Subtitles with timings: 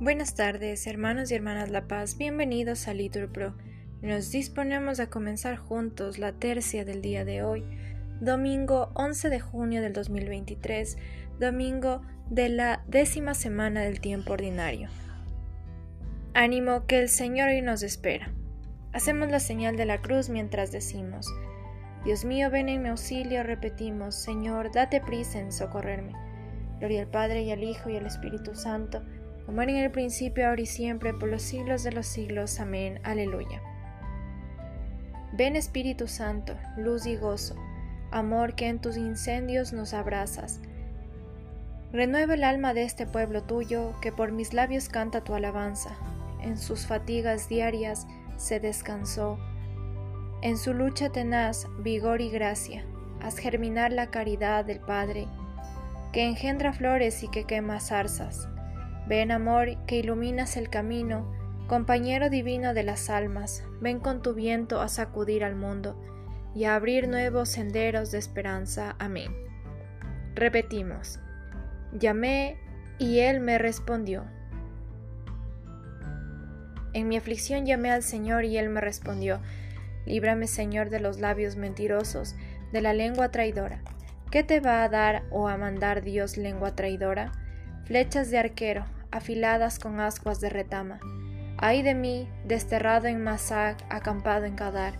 [0.00, 3.54] Buenas tardes, hermanos y hermanas La Paz, bienvenidos a Litur Pro.
[4.02, 7.64] Nos disponemos a comenzar juntos la tercia del día de hoy,
[8.20, 10.98] domingo 11 de junio del 2023,
[11.38, 14.88] domingo de la décima semana del tiempo ordinario.
[16.34, 18.32] Ánimo que el Señor hoy nos espera.
[18.92, 21.32] Hacemos la señal de la cruz mientras decimos,
[22.04, 26.31] Dios mío, ven en mi auxilio, repetimos, Señor, date prisa en socorrerme.
[26.82, 29.04] Gloria al Padre y al Hijo y al Espíritu Santo,
[29.46, 32.58] como era en el principio, ahora y siempre, por los siglos de los siglos.
[32.58, 32.98] Amén.
[33.04, 33.62] Aleluya.
[35.32, 37.54] Ven Espíritu Santo, luz y gozo,
[38.10, 40.60] amor que en tus incendios nos abrazas.
[41.92, 45.96] Renueva el alma de este pueblo tuyo, que por mis labios canta tu alabanza.
[46.40, 48.08] En sus fatigas diarias
[48.38, 49.38] se descansó.
[50.40, 52.84] En su lucha tenaz, vigor y gracia,
[53.20, 55.28] haz germinar la caridad del Padre,
[56.12, 58.48] que engendra flores y que quema zarzas.
[59.08, 61.26] Ven amor, que iluminas el camino,
[61.72, 65.98] Compañero divino de las almas, ven con tu viento a sacudir al mundo
[66.54, 68.94] y a abrir nuevos senderos de esperanza.
[68.98, 69.32] Amén.
[70.34, 71.18] Repetimos,
[71.92, 72.58] llamé
[72.98, 74.26] y él me respondió.
[76.92, 79.40] En mi aflicción llamé al Señor y él me respondió.
[80.04, 82.34] Líbrame, Señor, de los labios mentirosos,
[82.72, 83.82] de la lengua traidora.
[84.32, 87.32] ¿Qué te va a dar o a mandar Dios lengua traidora?
[87.84, 91.00] Flechas de arquero, afiladas con ascuas de retama
[91.58, 94.94] Ay de mí, desterrado en Masac, acampado en Kadar.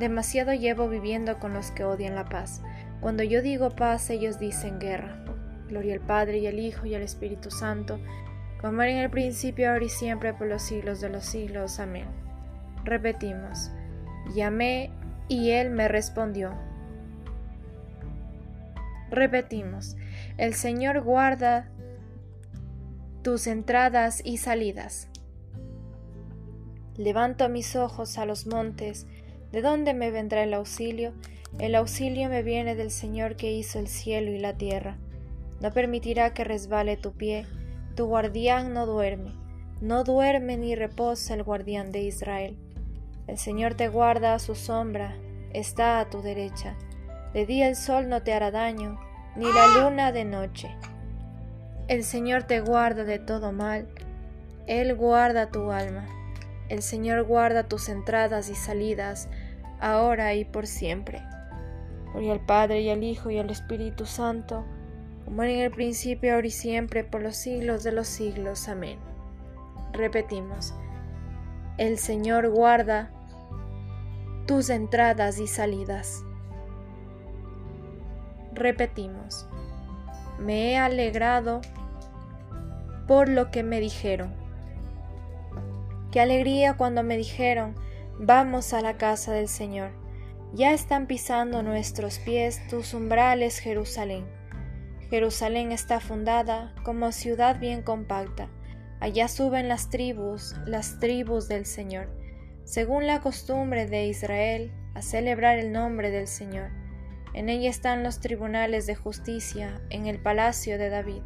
[0.00, 2.60] Demasiado llevo viviendo con los que odian la paz.
[3.00, 5.24] Cuando yo digo paz, ellos dicen guerra.
[5.68, 8.00] Gloria al Padre y al Hijo y al Espíritu Santo,
[8.60, 11.78] como era en el principio, ahora y siempre, por los siglos de los siglos.
[11.78, 12.08] Amén.
[12.82, 13.70] Repetimos,
[14.34, 14.90] llamé
[15.28, 16.71] y él me respondió.
[19.12, 19.94] Repetimos,
[20.38, 21.70] el Señor guarda
[23.22, 25.10] tus entradas y salidas.
[26.96, 29.06] Levanto mis ojos a los montes,
[29.52, 31.12] ¿de dónde me vendrá el auxilio?
[31.58, 34.96] El auxilio me viene del Señor que hizo el cielo y la tierra.
[35.60, 37.44] No permitirá que resbale tu pie,
[37.94, 39.34] tu guardián no duerme,
[39.82, 42.56] no duerme ni reposa el guardián de Israel.
[43.26, 45.14] El Señor te guarda a su sombra,
[45.52, 46.78] está a tu derecha.
[47.32, 48.98] De día el sol no te hará daño,
[49.36, 50.76] ni la luna de noche.
[51.88, 53.88] El Señor te guarda de todo mal,
[54.66, 56.06] Él guarda tu alma.
[56.68, 59.28] El Señor guarda tus entradas y salidas,
[59.80, 61.22] ahora y por siempre.
[62.12, 64.64] Gloria al Padre y al Hijo y al Espíritu Santo,
[65.24, 68.68] como en el principio, ahora y siempre, por los siglos de los siglos.
[68.68, 68.98] Amén.
[69.92, 70.74] Repetimos,
[71.78, 73.10] el Señor guarda
[74.46, 76.24] tus entradas y salidas.
[78.54, 79.46] Repetimos,
[80.38, 81.60] me he alegrado
[83.06, 84.34] por lo que me dijeron.
[86.10, 87.74] Qué alegría cuando me dijeron,
[88.18, 89.90] vamos a la casa del Señor.
[90.52, 94.26] Ya están pisando nuestros pies tus umbrales, Jerusalén.
[95.08, 98.48] Jerusalén está fundada como ciudad bien compacta.
[99.00, 102.08] Allá suben las tribus, las tribus del Señor,
[102.64, 106.81] según la costumbre de Israel, a celebrar el nombre del Señor.
[107.34, 111.22] En ella están los tribunales de justicia, en el palacio de David.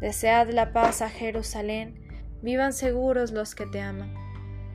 [0.00, 2.00] Desead la paz a Jerusalén,
[2.42, 4.14] Vivan seguros los que te aman.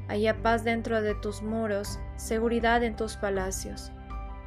[0.07, 3.91] Haya paz dentro de tus muros, seguridad en tus palacios.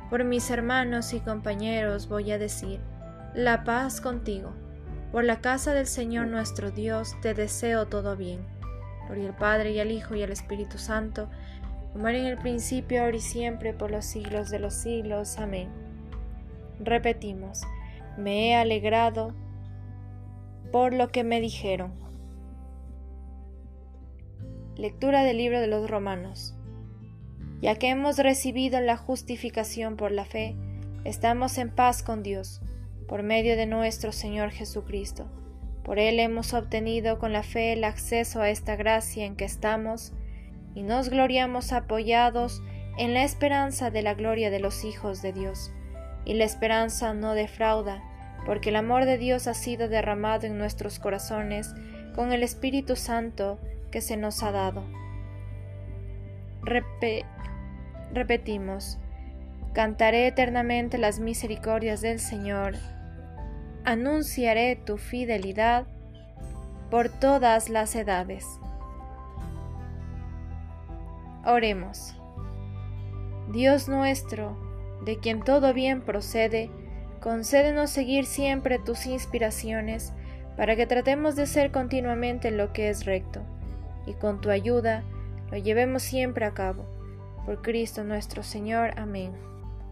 [0.08, 2.80] Por mis hermanos y compañeros voy a decir,
[3.34, 4.54] la paz contigo.
[5.10, 8.46] Por la casa del Señor nuestro Dios te deseo todo bien.
[9.06, 11.28] Gloria al Padre y al Hijo y al Espíritu Santo,
[11.92, 15.38] como era en el principio, ahora y siempre, por los siglos de los siglos.
[15.38, 15.87] Amén.
[16.80, 17.62] Repetimos,
[18.16, 19.34] me he alegrado
[20.70, 21.92] por lo que me dijeron.
[24.76, 26.54] Lectura del libro de los Romanos.
[27.60, 30.54] Ya que hemos recibido la justificación por la fe,
[31.04, 32.60] estamos en paz con Dios,
[33.08, 35.26] por medio de nuestro Señor Jesucristo.
[35.82, 40.12] Por Él hemos obtenido con la fe el acceso a esta gracia en que estamos,
[40.74, 42.62] y nos gloriamos apoyados
[42.98, 45.72] en la esperanza de la gloria de los hijos de Dios.
[46.24, 48.02] Y la esperanza no defrauda,
[48.44, 51.74] porque el amor de Dios ha sido derramado en nuestros corazones
[52.14, 53.58] con el Espíritu Santo
[53.90, 54.84] que se nos ha dado.
[58.12, 58.98] repetimos,
[59.72, 62.74] cantaré eternamente las misericordias del Señor,
[63.84, 65.86] anunciaré tu fidelidad
[66.90, 68.44] por todas las edades.
[71.44, 72.14] Oremos.
[73.52, 74.56] Dios nuestro,
[75.04, 76.70] de quien todo bien procede,
[77.20, 80.12] concédenos seguir siempre tus inspiraciones,
[80.56, 83.42] para que tratemos de hacer continuamente lo que es recto,
[84.06, 85.04] y con tu ayuda
[85.50, 86.84] lo llevemos siempre a cabo.
[87.44, 88.90] Por Cristo nuestro Señor.
[88.96, 89.32] Amén.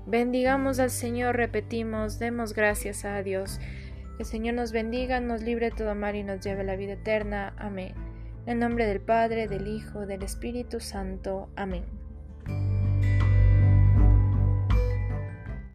[0.07, 3.59] Bendigamos al Señor, repetimos, demos gracias a Dios.
[4.17, 6.77] Que el Señor nos bendiga, nos libre de todo mal y nos lleve a la
[6.77, 7.55] vida eterna.
[7.59, 7.95] Amén.
[8.47, 11.49] En nombre del Padre, del Hijo, del Espíritu Santo.
[11.57, 12.06] Amén.